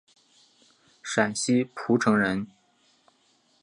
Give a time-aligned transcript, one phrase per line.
[1.03, 2.47] 陕西蒲城人。